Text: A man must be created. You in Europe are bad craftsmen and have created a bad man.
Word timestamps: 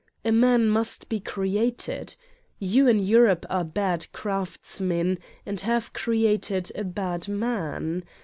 A 0.25 0.31
man 0.31 0.67
must 0.67 1.09
be 1.09 1.19
created. 1.19 2.15
You 2.57 2.87
in 2.87 2.97
Europe 2.97 3.45
are 3.51 3.63
bad 3.63 4.07
craftsmen 4.13 5.19
and 5.45 5.59
have 5.61 5.93
created 5.93 6.71
a 6.73 6.83
bad 6.83 7.27
man. 7.27 8.03